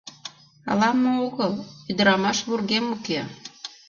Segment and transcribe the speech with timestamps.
[0.69, 1.53] Ала-мо огыл,
[1.89, 3.19] ӱдырамаш вургем уке.